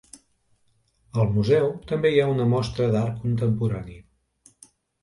[1.25, 4.05] Al museu també hi ha una mostra d'art contemporani.